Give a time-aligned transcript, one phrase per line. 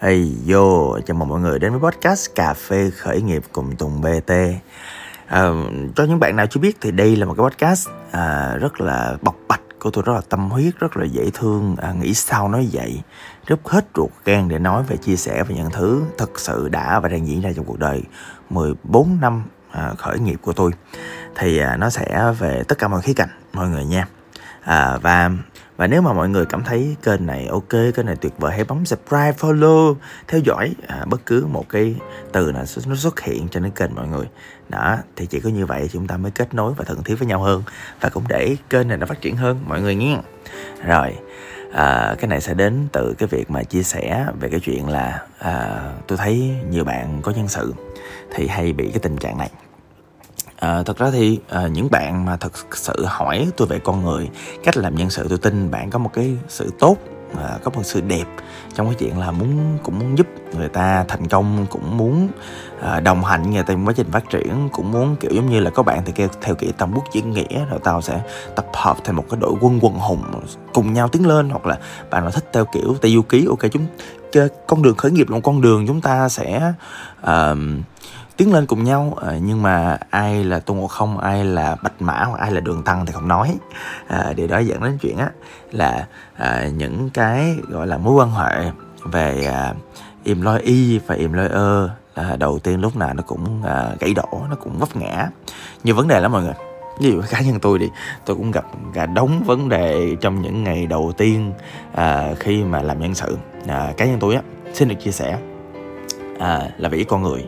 [0.00, 4.00] Hey yo, chào mừng mọi người đến với podcast Cà phê khởi nghiệp cùng Tùng
[4.00, 4.32] BT.
[5.26, 5.50] À,
[5.96, 9.16] cho những bạn nào chưa biết thì đây là một cái podcast à, rất là
[9.22, 12.48] bộc bạch của tôi rất là tâm huyết, rất là dễ thương, à, nghĩ sao
[12.48, 13.02] nói vậy,
[13.46, 17.00] rất hết ruột gan để nói về chia sẻ về những thứ thật sự đã
[17.00, 18.02] và đang diễn ra trong cuộc đời
[18.50, 20.70] 14 năm à, khởi nghiệp của tôi.
[21.34, 24.06] Thì à, nó sẽ về tất cả mọi khía cạnh mọi người nha.
[24.64, 25.30] À, và
[25.76, 28.64] và nếu mà mọi người cảm thấy kênh này ok kênh này tuyệt vời hãy
[28.64, 29.94] bấm subscribe follow
[30.28, 31.94] theo dõi à, bất cứ một cái
[32.32, 34.26] từ nào nó xuất hiện trên cái kênh mọi người.
[34.68, 37.28] Đó thì chỉ có như vậy chúng ta mới kết nối và thân thiết với
[37.28, 37.62] nhau hơn.
[38.00, 40.18] Và cũng để kênh này nó phát triển hơn mọi người nhé.
[40.84, 41.16] Rồi
[41.72, 45.26] à, cái này sẽ đến từ cái việc mà chia sẻ về cái chuyện là
[45.38, 47.74] à, tôi thấy nhiều bạn có nhân sự
[48.34, 49.50] thì hay bị cái tình trạng này.
[50.56, 54.28] À, thật ra thì à, những bạn mà thật sự hỏi tôi về con người
[54.64, 56.96] cách làm nhân sự tôi tin bạn có một cái sự tốt
[57.38, 58.24] à, có một sự đẹp
[58.74, 60.26] trong cái chuyện là muốn cũng muốn giúp
[60.58, 62.28] người ta thành công cũng muốn
[62.80, 65.60] à, đồng hành người ta trong quá trình phát triển cũng muốn kiểu giống như
[65.60, 68.20] là có bạn thì kêu theo kiểu tầm bút diễn nghĩa rồi tao sẽ
[68.56, 70.22] tập hợp thành một cái đội quân quần hùng
[70.74, 71.78] cùng nhau tiến lên hoặc là
[72.10, 73.86] bạn nào thích theo kiểu tây du ký ok chúng
[74.66, 76.72] con đường khởi nghiệp là một con đường chúng ta sẽ
[77.22, 77.58] uh,
[78.36, 79.16] tiến lên cùng nhau.
[79.22, 82.60] À, nhưng mà ai là tôn ngộ không ai là bạch mã hoặc ai là
[82.60, 83.56] đường tăng thì không nói.
[84.06, 85.30] À, điều đó dẫn đến chuyện á
[85.72, 86.06] là
[86.36, 88.70] à, những cái gọi là mối quan hệ
[89.04, 89.74] về à,
[90.62, 91.48] y và im lôi
[92.14, 95.28] à, đầu tiên lúc nào nó cũng à, gãy đổ nó cũng vấp ngã.
[95.84, 96.54] Nhiều vấn đề lắm mọi người.
[97.00, 97.90] Ví dụ cá nhân tôi đi
[98.24, 98.64] tôi cũng gặp
[98.94, 101.52] cả đống vấn đề trong những ngày đầu tiên
[101.94, 103.38] à, khi mà làm nhân sự.
[103.68, 104.40] À, cá nhân tôi á
[104.74, 105.38] xin được chia sẻ
[106.38, 107.46] à, là vì con người.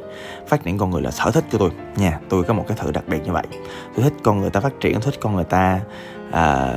[0.48, 1.70] Phát triển con người là sở thích của tôi.
[1.96, 3.46] Nha tôi có một cái thử đặc biệt như vậy.
[3.96, 5.80] Tôi thích con người ta phát triển tôi thích con người ta
[6.32, 6.74] à,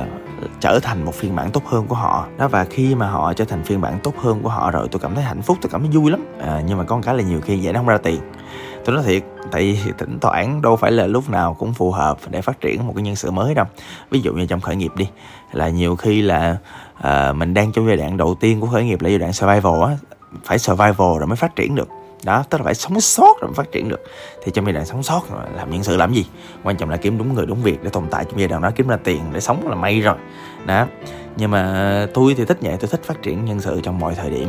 [0.60, 2.26] trở thành một phiên bản tốt hơn của họ.
[2.38, 5.00] Đó và khi mà họ trở thành phiên bản tốt hơn của họ rồi tôi
[5.00, 6.24] cảm thấy hạnh phúc tôi cảm thấy vui lắm.
[6.40, 8.20] À, nhưng mà con cái là nhiều khi vậy nó không ra tiền.
[8.84, 12.18] Tôi nói thiệt tại vì tỉnh toán đâu phải là lúc nào cũng phù hợp
[12.30, 13.66] để phát triển một cái nhân sự mới đâu.
[14.10, 15.08] Ví dụ như trong khởi nghiệp đi
[15.52, 16.56] là nhiều khi là
[17.00, 19.82] à, mình đang trong giai đoạn đầu tiên của khởi nghiệp là giai đoạn survival
[19.88, 19.96] á.
[20.44, 21.88] Phải survival rồi mới phát triển được
[22.24, 24.02] đó tức là phải sống sót rồi phát triển được.
[24.42, 25.22] Thì trong giai đoạn sống sót
[25.56, 26.26] làm những sự làm gì?
[26.62, 28.70] Quan trọng là kiếm đúng người đúng việc để tồn tại trong giai đoạn đó
[28.76, 30.16] kiếm ra tiền để sống là may rồi.
[30.66, 30.86] Đó.
[31.36, 34.30] Nhưng mà tôi thì thích vậy tôi thích phát triển nhân sự trong mọi thời
[34.30, 34.48] điểm.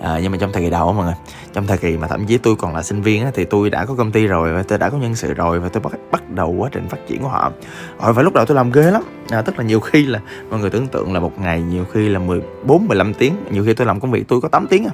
[0.00, 1.14] À, nhưng mà trong thời kỳ đầu mọi người
[1.52, 3.84] trong thời kỳ mà thậm chí tôi còn là sinh viên á, thì tôi đã
[3.84, 6.30] có công ty rồi và tôi đã có nhân sự rồi và tôi bắt bắt
[6.30, 7.52] đầu quá trình phát triển của họ.
[7.98, 9.02] Ờ, rồi phải lúc đầu tôi làm ghê lắm.
[9.30, 10.20] À, tức là nhiều khi là
[10.50, 13.34] mọi người tưởng tượng là một ngày nhiều khi là 14 15 tiếng.
[13.50, 14.92] Nhiều khi tôi làm công việc tôi có 8 tiếng à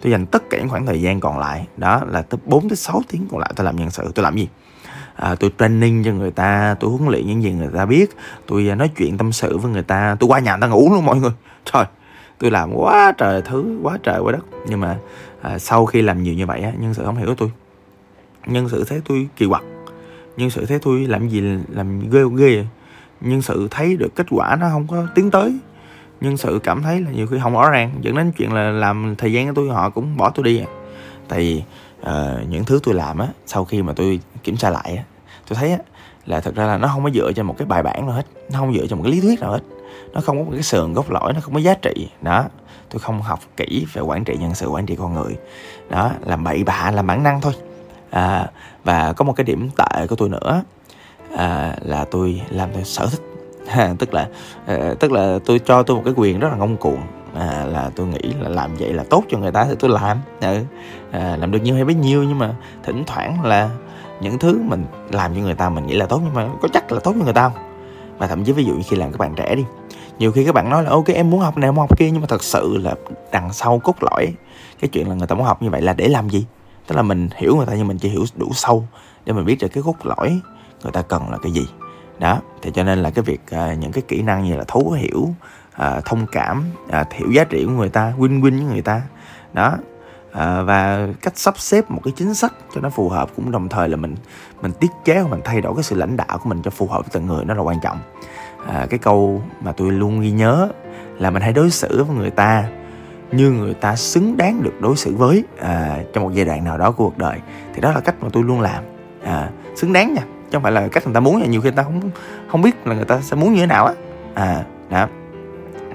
[0.00, 2.76] tôi dành tất cả những khoảng thời gian còn lại đó là tới 4 tới
[2.76, 4.12] 6 tiếng còn lại tôi làm nhân sự.
[4.14, 4.48] Tôi làm gì?
[5.14, 8.16] À, tôi training cho người ta tôi huấn luyện những gì người ta biết
[8.46, 10.90] tôi à, nói chuyện tâm sự với người ta tôi qua nhà người ta ngủ
[10.94, 11.32] luôn mọi người.
[11.72, 11.84] Trời
[12.38, 14.44] tôi làm quá trời thứ quá trời quá đất.
[14.68, 14.98] Nhưng mà
[15.42, 17.50] à, sau khi làm nhiều như vậy á nhân sự không hiểu tôi.
[18.46, 19.62] Nhân sự thấy tôi kỳ quặc
[20.38, 22.64] nhân sự thấy tôi làm gì làm ghê ghê
[23.20, 25.58] nhân sự thấy được kết quả nó không có tiến tới
[26.20, 29.14] nhân sự cảm thấy là nhiều khi không rõ ràng dẫn đến chuyện là làm
[29.18, 30.66] thời gian của tôi họ cũng bỏ tôi đi à.
[31.28, 31.62] tại vì
[32.00, 35.02] uh, những thứ tôi làm á sau khi mà tôi kiểm tra lại á
[35.48, 35.78] tôi thấy á
[36.26, 38.26] là thật ra là nó không có dựa trên một cái bài bản nào hết
[38.52, 39.62] nó không dựa trên một cái lý thuyết nào hết.
[40.12, 42.08] Nó không có một cái sườn gốc lõi nó không có giá trị.
[42.22, 42.44] Đó
[42.90, 45.36] tôi không học kỹ về quản trị nhân sự quản trị con người.
[45.90, 47.52] Đó làm bậy bạ làm bản năng thôi.
[48.10, 48.50] À,
[48.84, 50.62] và có một cái điểm tệ của tôi nữa
[51.36, 53.27] à, là tôi làm theo sở thích
[53.98, 54.28] tức là
[54.66, 57.00] ờ, tức là tôi cho tôi một cái quyền rất là ngông cuồng.
[57.34, 60.18] À, là tôi nghĩ là làm vậy là tốt cho người ta thì tôi làm.
[60.40, 60.60] Ừ.
[61.10, 63.70] à, làm được nhiêu hay bấy nhiêu nhưng mà thỉnh thoảng là
[64.20, 66.92] những thứ mình làm cho người ta mình nghĩ là tốt nhưng mà có chắc
[66.92, 67.64] là tốt cho người ta không?
[68.18, 69.64] Và thậm chí ví dụ như khi làm các bạn trẻ đi
[70.18, 72.20] nhiều khi các bạn nói là ok em muốn học này muốn học kia nhưng
[72.20, 72.94] mà thật sự là
[73.32, 74.32] đằng sau cốt lõi
[74.80, 76.46] cái chuyện là người ta muốn học như vậy là để làm gì?
[76.86, 78.84] Tức là mình hiểu người ta nhưng mình chỉ hiểu đủ sâu
[79.24, 80.40] để mình biết được cái cốt lõi
[80.82, 81.66] người ta cần là cái gì
[82.18, 84.90] đó thì cho nên là cái việc à, những cái kỹ năng như là thấu
[84.90, 85.28] hiểu
[85.72, 89.02] à, thông cảm à, hiểu giá trị của người ta win win với người ta.
[89.52, 89.76] Đó
[90.32, 93.68] à, và cách sắp xếp một cái chính sách cho nó phù hợp cũng đồng
[93.68, 94.16] thời là mình
[94.62, 96.86] mình tiết chế và mình thay đổi cái sự lãnh đạo của mình cho phù
[96.86, 97.98] hợp với từng người nó là quan trọng.
[98.66, 100.68] À, cái câu mà tôi luôn ghi nhớ
[101.18, 102.68] là mình hãy đối xử với người ta
[103.32, 106.78] như người ta xứng đáng được đối xử với à, trong một giai đoạn nào
[106.78, 107.38] đó của cuộc đời.
[107.74, 108.84] Thì đó là cách mà tôi luôn làm.
[109.24, 111.76] À, xứng đáng nha chứ không phải là cách người ta muốn nhiều khi người
[111.76, 112.10] ta không
[112.48, 113.94] không biết là người ta sẽ muốn như thế nào á.
[114.34, 115.08] À đó.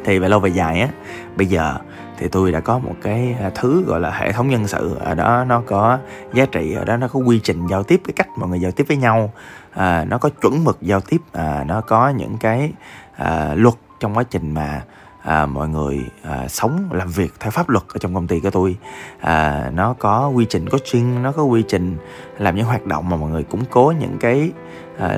[0.05, 0.87] Thì về lâu về dài á.
[1.35, 1.75] Bây giờ
[2.17, 4.95] thì tôi đã có một cái à, thứ gọi là hệ thống nhân sự.
[4.99, 5.97] Ở đó nó có
[6.33, 8.71] giá trị ở đó nó có quy trình giao tiếp cái cách mọi người giao
[8.71, 9.33] tiếp với nhau.
[9.73, 11.21] À, nó có chuẩn mực giao tiếp.
[11.31, 12.71] À, nó có những cái
[13.15, 14.81] à, luật trong quá trình mà
[15.23, 18.49] à, mọi người à, sống làm việc theo pháp luật ở trong công ty của
[18.49, 18.75] tôi.
[19.19, 21.97] À, nó có quy trình coaching nó có quy trình
[22.37, 24.51] làm những hoạt động mà mọi người củng cố những cái
[24.97, 25.17] à,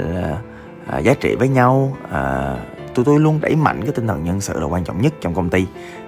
[0.88, 1.98] à, giá trị với nhau.
[2.12, 2.56] À,
[2.96, 5.34] tụi tôi luôn đẩy mạnh cái tinh thần nhân sự là quan trọng nhất trong
[5.34, 5.66] công ty.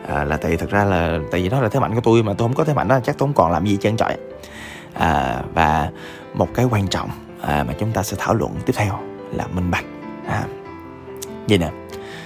[0.07, 2.33] À, là tại thật ra là tại vì đó là thế mạnh của tôi mà
[2.33, 4.17] tôi không có thế mạnh đó chắc tôi không còn làm gì trơn trọi.
[4.93, 5.89] À, và
[6.33, 7.09] một cái quan trọng
[7.41, 8.99] à, mà chúng ta sẽ thảo luận tiếp theo
[9.33, 9.85] là minh bạch.
[10.27, 10.43] À,
[11.49, 11.71] vậy nè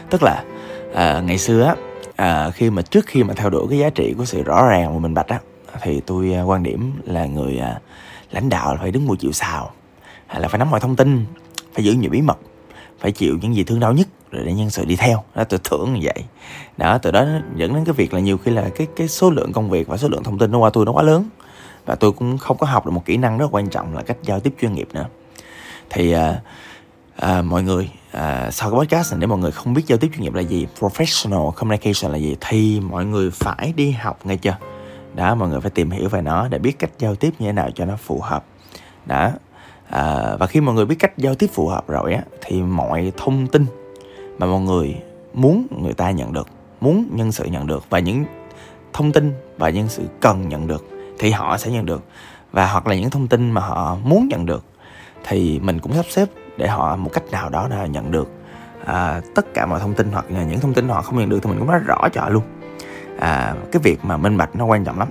[0.10, 0.44] tức là
[0.94, 1.76] à, ngày xưa á
[2.16, 4.94] à, khi mà trước khi mà theo đuổi cái giá trị của sự rõ ràng
[4.94, 5.40] và minh bạch á
[5.82, 7.80] thì tôi à, quan điểm là người à,
[8.32, 9.72] lãnh đạo là phải đứng mũi chịu sào
[10.38, 11.26] là phải nắm mọi thông tin
[11.74, 12.38] phải giữ nhiều bí mật
[13.02, 15.24] phải chịu những gì thương đau nhất rồi để nhân sự đi theo.
[15.36, 16.24] Đó tôi thưởng như vậy.
[16.78, 19.54] Đó từ đó dẫn đến cái việc là nhiều khi là cái cái số lượng
[19.54, 21.30] công việc và số lượng thông tin nó qua tôi nó quá lớn
[21.86, 24.18] và tôi cũng không có học được một kỹ năng rất quan trọng là cách
[24.24, 25.06] giao tiếp chuyên nghiệp nữa.
[25.90, 26.42] Thì à,
[27.16, 30.12] à, mọi người à, sau cái podcast này để mọi người không biết giao tiếp
[30.14, 34.36] chuyên nghiệp là gì professional communication là gì thì mọi người phải đi học nghe
[34.36, 34.58] chưa?
[35.16, 37.52] Đó mọi người phải tìm hiểu về nó để biết cách giao tiếp như thế
[37.52, 38.46] nào cho nó phù hợp.
[39.06, 39.32] Đó
[39.90, 43.12] à, và khi mọi người biết cách giao tiếp phù hợp rồi á thì mọi
[43.18, 43.66] thông tin
[44.38, 44.96] mà mọi người
[45.34, 46.48] muốn người ta nhận được
[46.82, 48.26] muốn nhân sự nhận được và những
[48.94, 50.86] thông tin và nhân sự cần nhận được
[51.20, 52.04] thì họ sẽ nhận được.
[52.52, 54.66] Và hoặc là những thông tin mà họ muốn nhận được
[55.24, 56.26] thì mình cũng sắp xếp
[56.58, 58.30] để họ một cách nào đó là nhận được.
[58.86, 61.40] À, tất cả mọi thông tin hoặc là những thông tin họ không nhận được
[61.44, 62.44] thì mình cũng nói rõ cho họ luôn.
[63.20, 65.08] À, cái việc mà minh bạch nó quan trọng lắm.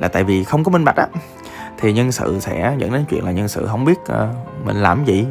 [0.00, 1.06] Là tại vì không có minh bạch á
[1.78, 5.04] thì nhân sự sẽ dẫn đến chuyện là nhân sự không biết uh, mình làm
[5.04, 5.26] gì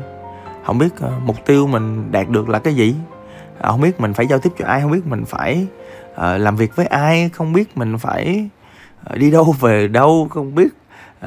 [0.66, 2.96] không biết uh, mục tiêu mình đạt được là cái gì.
[3.60, 5.68] À, không biết mình phải giao tiếp cho ai không biết mình phải
[6.12, 8.50] uh, làm việc với ai không biết mình phải
[9.12, 10.68] uh, đi đâu về đâu không biết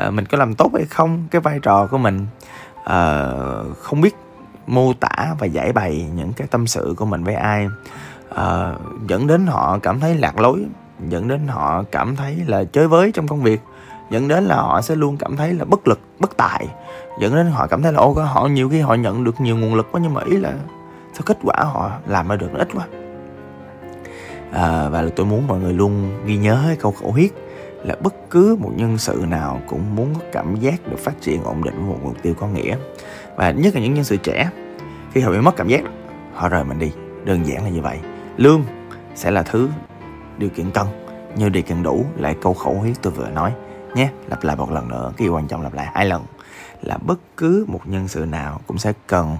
[0.06, 2.26] uh, mình có làm tốt hay không cái vai trò của mình
[2.88, 4.16] uh, không biết
[4.66, 7.66] mô tả và giải bày những cái tâm sự của mình với ai.
[8.30, 10.64] Uh, dẫn đến họ cảm thấy lạc lối
[11.08, 13.60] dẫn đến họ cảm thấy là chơi với trong công việc
[14.10, 16.66] dẫn đến là họ sẽ luôn cảm thấy là bất lực bất tài
[17.20, 19.74] dẫn đến họ cảm thấy là ô họ nhiều khi họ nhận được nhiều nguồn
[19.74, 20.52] lực quá nhưng mà ý là
[21.12, 22.86] sao kết quả họ làm ra được nó ít quá.
[24.52, 27.30] À, và tôi muốn mọi người luôn ghi nhớ cái câu khẩu huyết
[27.84, 31.42] là bất cứ một nhân sự nào cũng muốn có cảm giác được phát triển
[31.42, 32.76] ổn định với một mục tiêu có nghĩa.
[33.36, 34.50] Và nhất là những nhân sự trẻ,
[35.12, 35.82] khi họ bị mất cảm giác,
[36.34, 36.92] họ rời mình đi.
[37.24, 37.98] Đơn giản là như vậy.
[38.36, 38.64] Lương
[39.14, 39.68] sẽ là thứ
[40.38, 40.88] điều kiện cần.
[41.36, 43.52] Như điều kiện đủ, lại câu khẩu huyết tôi vừa nói.
[43.94, 46.24] Nhé, lặp lại một lần nữa, cái quan trọng lặp lại hai lần.
[46.82, 49.36] Là bất cứ một nhân sự nào cũng sẽ cần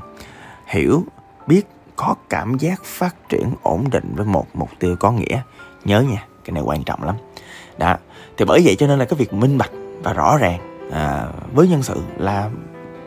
[0.66, 1.02] hiểu,
[1.46, 5.40] biết, có cảm giác phát triển ổn định với một mục tiêu có nghĩa.
[5.84, 7.14] Nhớ nha, cái này quan trọng lắm.
[7.78, 7.96] Đó
[8.38, 9.70] thì bởi vậy cho nên là cái việc minh bạch
[10.02, 10.58] và rõ ràng
[10.92, 12.50] à, với nhân sự là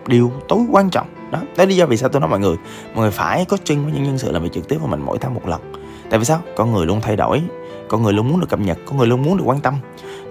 [0.07, 1.07] điều tối quan trọng.
[1.31, 2.55] Đó đó lý do vì sao tôi nói mọi người
[2.93, 5.01] mọi người phải có chân với những nhân sự làm việc trực tiếp với mình
[5.01, 5.73] mỗi tháng một lần.
[6.09, 6.41] Tại vì sao?
[6.55, 7.41] Con người luôn thay đổi
[7.89, 9.75] con người luôn muốn được cập nhật con người luôn muốn được quan tâm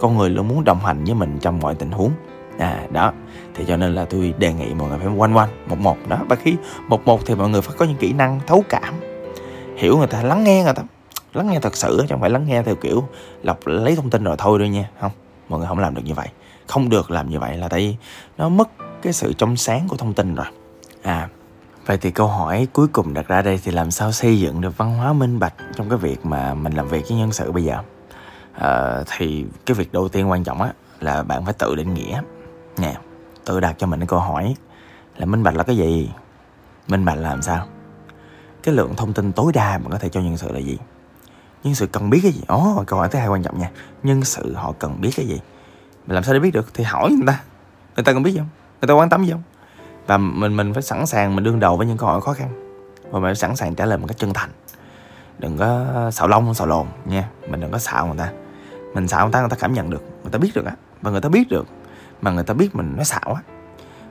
[0.00, 2.10] con người luôn muốn đồng hành với mình trong mọi tình huống.
[2.58, 3.12] À đó
[3.54, 5.96] thì cho nên là tôi đề nghị mọi người phải quanh quanh một một.
[6.08, 6.54] Đó và khi
[6.88, 8.94] một một thì mọi người phải có những kỹ năng thấu cảm
[9.76, 10.82] hiểu người ta lắng nghe người ta
[11.32, 13.08] lắng nghe thật sự chứ không phải lắng nghe theo kiểu
[13.42, 14.90] lọc lấy thông tin rồi thôi đâu nha.
[15.00, 15.12] Không
[15.48, 16.28] mọi người không làm được như vậy.
[16.66, 17.96] Không được làm như vậy là tại vì
[18.38, 18.68] nó mất
[19.02, 20.46] cái sự trong sáng của thông tin rồi.
[21.02, 21.28] À
[21.86, 24.76] vậy thì câu hỏi cuối cùng đặt ra đây thì làm sao xây dựng được
[24.76, 27.64] văn hóa minh bạch trong cái việc mà mình làm việc với nhân sự bây
[27.64, 27.78] giờ?
[28.54, 32.22] À, thì cái việc đầu tiên quan trọng á là bạn phải tự định nghĩa.
[32.78, 32.96] Nè
[33.44, 34.54] tự đặt cho mình cái câu hỏi
[35.16, 36.10] là minh bạch là cái gì?
[36.88, 37.66] Minh bạch là làm sao?
[38.62, 40.78] Cái lượng thông tin tối đa mà có thể cho nhân sự là gì?
[41.64, 42.42] Nhân sự cần biết cái gì?
[42.46, 43.70] Ồ oh, câu hỏi thứ hai quan trọng nha.
[44.02, 45.40] Nhân sự họ cần biết cái gì?
[46.06, 46.74] Mình làm sao để biết được?
[46.74, 47.40] Thì hỏi người ta.
[47.96, 48.48] Người ta cần biết gì không?
[48.80, 49.42] Người ta quan tâm gì không?
[50.06, 52.48] Và mình mình phải sẵn sàng mình đương đầu với những câu hỏi khó khăn.
[53.10, 54.50] Và mình phải sẵn sàng trả lời một cách chân thành.
[55.38, 57.28] Đừng có xạo lông xạo lồn nha.
[57.48, 58.32] Mình đừng có xạo người ta.
[58.94, 60.02] Mình xạo người ta người ta cảm nhận được.
[60.22, 60.72] Người ta biết được á.
[61.02, 61.66] Và người ta biết được.
[62.22, 63.42] Mà người ta biết mình nói xạo á.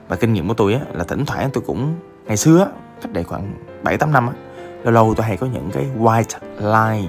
[0.08, 1.94] Và kinh nghiệm của tôi á là thỉnh thoảng tôi cũng
[2.26, 2.66] ngày xưa á
[3.02, 4.32] cách đây khoảng bảy tám năm á
[4.84, 7.08] lâu lâu tôi hay có những cái white lie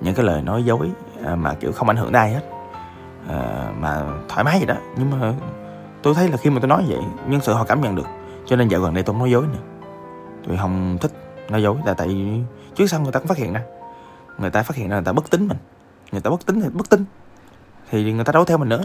[0.00, 0.90] những cái lời nói dối
[1.24, 2.42] à, mà kiểu không ảnh hưởng ai hết.
[3.28, 4.74] À, mà thoải mái vậy đó.
[4.96, 5.32] Nhưng mà
[6.02, 8.06] tôi thấy là khi mà tôi nói vậy nhân sự họ cảm nhận được.
[8.46, 9.58] Cho nên dạo gần đây tôi không nói dối nữa.
[10.46, 11.12] Tôi không thích
[11.48, 12.42] nói dối là tại
[12.74, 13.62] trước sau người ta cũng phát hiện ra.
[14.38, 15.58] Người ta phát hiện ra người ta bất tính mình.
[16.12, 17.04] Người ta bất tính thì bất tin.
[17.90, 18.82] Thì người ta đấu theo mình nữa.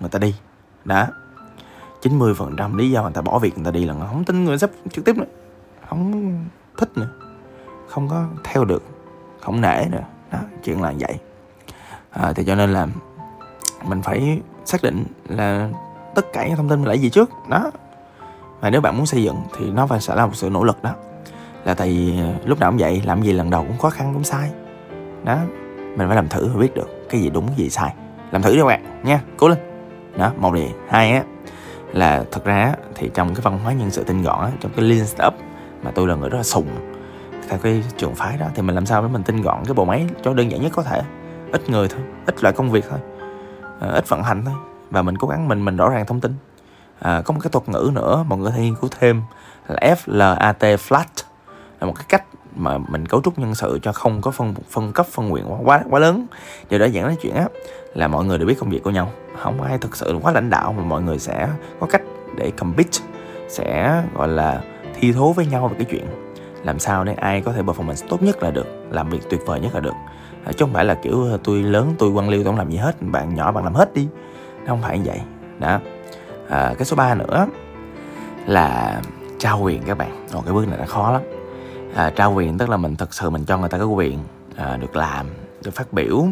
[0.00, 0.34] Người ta đi.
[0.84, 1.08] Đã.
[2.02, 4.70] 90% lý do người ta bỏ việc người ta đi là không tin người sắp
[4.92, 5.26] trực tiếp nữa.
[5.88, 6.44] Không
[6.78, 7.08] thích nữa.
[7.88, 8.82] Không có theo được.
[9.40, 10.02] Không nể nữa
[10.34, 11.18] đó chuyện là vậy.
[12.10, 12.86] À, thì cho nên là
[13.84, 15.68] mình phải xác định là
[16.14, 17.30] tất cả những thông tin mình lấy gì trước.
[17.48, 17.70] Đó.
[18.60, 20.82] Và nếu bạn muốn xây dựng thì nó phải sẽ là một sự nỗ lực
[20.82, 20.94] đó.
[21.64, 24.14] Là tại vì à, lúc nào cũng vậy làm gì lần đầu cũng khó khăn
[24.14, 24.50] cũng sai.
[25.24, 25.38] Đó
[25.96, 27.94] mình phải làm thử mới biết được cái gì đúng cái gì sai.
[28.30, 29.58] Làm thử đi các bạn nha cố lên.
[30.16, 31.22] Đó một điều hai á
[31.92, 34.84] là thật ra thì trong cái văn hóa nhân sự tinh gọn á, trong cái
[34.84, 35.34] lean startup
[35.82, 36.66] mà tôi là người rất là sùng
[37.48, 39.84] theo cái trường phái đó thì mình làm sao để mình tinh gọn cái bộ
[39.84, 41.02] máy cho đơn giản nhất có thể.
[41.52, 42.98] Ít người thôi ít loại công việc thôi.
[43.80, 44.54] À, ít vận hành thôi.
[44.90, 46.34] Và mình cố gắng mình mình rõ ràng thông tin.
[46.98, 49.22] À, có một cái thuật ngữ nữa mọi người có thể nghiên cứu thêm
[49.66, 51.04] là FLAT flat.
[51.80, 52.24] Là một cái cách
[52.56, 55.58] mà mình cấu trúc nhân sự cho không có phân phân cấp phân quyền quá
[55.64, 56.26] quá, quá lớn.
[56.70, 57.46] Điều đó dẫn nói chuyện á
[57.94, 59.10] là mọi người đều biết công việc của nhau.
[59.42, 61.48] Không ai thực sự quá lãnh đạo mà mọi người sẽ
[61.80, 62.02] có cách
[62.36, 62.98] để compete
[63.48, 64.60] sẽ gọi là
[64.94, 66.06] thi thố với nhau về cái chuyện
[66.64, 69.60] làm sao để ai có thể performance tốt nhất là được làm việc tuyệt vời
[69.60, 69.94] nhất là được?
[70.44, 72.70] À, chứ không phải là kiểu ờ, tôi lớn tôi quan liêu tôi không làm
[72.70, 74.08] gì hết bạn nhỏ bạn làm hết đi.
[74.58, 75.20] Nó không phải như vậy.
[75.58, 75.80] Đó.
[76.48, 77.46] À, cái số 3 nữa
[78.46, 79.00] là
[79.38, 80.26] trao quyền các bạn.
[80.32, 81.22] Còn cái bước này là khó lắm.
[81.94, 84.18] À, trao quyền tức là mình thật sự mình cho người ta cái quyền
[84.56, 85.26] à, được làm
[85.64, 86.26] được phát biểu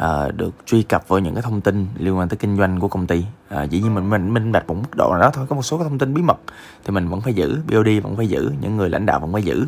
[0.00, 2.88] à, được truy cập vào những cái thông tin liên quan tới kinh doanh của
[2.88, 3.24] công ty.
[3.48, 5.62] À, dĩ nhiên mình mình minh bạch một mức độ nào đó thôi có một
[5.62, 6.38] số cái thông tin bí mật
[6.84, 9.42] thì mình vẫn phải giữ BOD vẫn phải giữ những người lãnh đạo vẫn phải
[9.42, 9.66] giữ.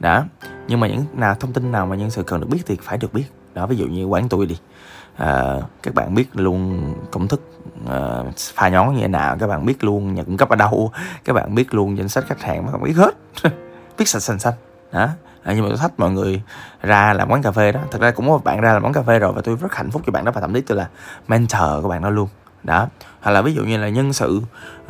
[0.00, 0.24] Đó
[0.68, 2.98] nhưng mà những nào thông tin nào mà nhân sự cần được biết thì phải
[2.98, 3.24] được biết.
[3.54, 4.56] Đó ví dụ như quán tôi đi.
[5.16, 7.42] À, các bạn biết luôn công thức
[7.88, 8.22] à,
[8.54, 10.92] pha nhón như thế nào các bạn biết luôn nhà cung cấp ở đâu
[11.24, 13.14] các bạn biết luôn danh sách khách hàng các bạn biết hết.
[13.98, 14.54] Biết sạch sành xanh.
[14.92, 15.08] Đó
[15.42, 16.42] à, nhưng mà tôi thách mọi người
[16.82, 17.80] ra làm quán cà phê đó.
[17.90, 19.74] Thật ra cũng có một bạn ra làm quán cà phê rồi và tôi rất
[19.74, 20.88] hạnh phúc cho bạn đó và thậm chí tôi là
[21.28, 22.28] mentor của bạn đó luôn.
[22.64, 22.88] Đó.
[23.20, 24.42] Hoặc là ví dụ như là nhân sự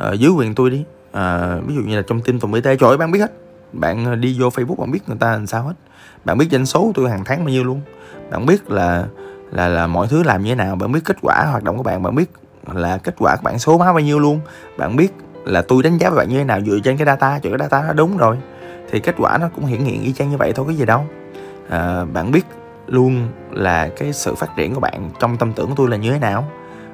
[0.07, 0.83] uh, dưới quyền tôi đi.
[1.09, 2.75] Uh, ví dụ như là trong team y tế.
[2.75, 3.31] Trời ơi bạn biết hết.
[3.73, 5.73] Bạn ờ, đi vô facebook bạn biết người ta làm sao hết.
[6.25, 7.81] Bạn biết doanh số tôi hàng tháng bao nhiêu luôn.
[8.31, 9.05] Bạn biết là
[9.51, 10.75] là là mọi thứ làm như thế nào.
[10.75, 12.03] Bạn biết kết quả hoạt động của bạn.
[12.03, 12.31] Bạn biết
[12.73, 14.39] là kết quả của bạn số má bao nhiêu luôn.
[14.77, 15.13] Bạn biết
[15.45, 17.39] là tôi đánh giá với bạn như thế nào dựa trên cái data.
[17.39, 18.37] Chữ cái data nó đúng rồi
[18.91, 21.05] thì kết quả nó cũng hiển hiện y chang như vậy thôi cái gì đâu.
[21.69, 22.45] À, bạn biết
[22.87, 26.11] luôn là cái sự phát triển của bạn trong tâm tưởng của tôi là như
[26.11, 26.45] thế nào.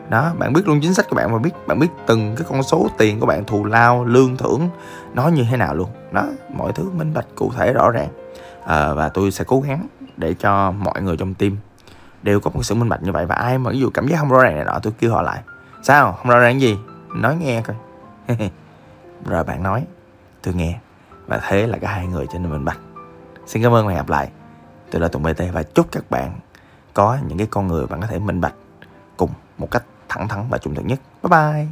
[0.10, 2.64] Đó bạn biết luôn chính sách của bạn và biết bạn biết từng cái con
[2.64, 4.70] số tiền của bạn thù lao lương thưởng
[5.14, 5.90] nó như thế nào luôn.
[6.12, 8.10] Đó mọi thứ minh bạch cụ thể rõ ràng.
[8.66, 9.88] À, và tôi sẽ cố gắng
[10.18, 11.58] để cho mọi người trong team
[12.24, 13.26] đều có một sự minh bạch như vậy.
[13.26, 15.22] Và ai mà ví dụ cảm giác không rõ ràng này nọ tôi kêu họ
[15.22, 15.42] lại.
[15.84, 16.18] Sao?
[16.18, 16.78] Không rõ ràng gì?
[17.16, 17.76] Nói nghe coi.
[19.26, 19.84] Rồi bạn nói
[20.42, 20.80] tôi nghe
[21.28, 22.80] và thế là cả hai người trở nên minh bạch.
[23.46, 24.30] Xin cảm ơn và hẹn gặp lại.
[24.92, 26.40] Tôi là tùng bt và chúc các bạn
[26.94, 28.54] có những cái con người bạn có thể minh bạch
[29.18, 31.00] cùng một cách thẳng thắn và trung thực nhất.
[31.24, 31.68] Bye bye.